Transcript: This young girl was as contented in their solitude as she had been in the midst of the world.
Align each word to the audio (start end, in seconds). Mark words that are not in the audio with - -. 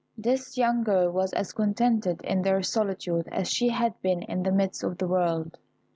This 0.17 0.57
young 0.57 0.83
girl 0.83 1.11
was 1.11 1.31
as 1.33 1.51
contented 1.53 2.23
in 2.23 2.41
their 2.41 2.63
solitude 2.63 3.27
as 3.31 3.47
she 3.51 3.69
had 3.69 4.01
been 4.01 4.23
in 4.23 4.41
the 4.41 4.51
midst 4.51 4.83
of 4.83 4.97
the 4.97 5.07
world. 5.07 5.59